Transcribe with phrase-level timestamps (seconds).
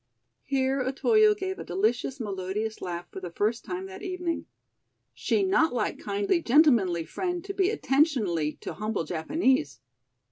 [0.45, 4.47] Here Otoyo gave a delicious melodious laugh for the first time that evening.
[5.13, 9.79] "She not like kindly gentlemanly friend to be attentionly to humble Japanese."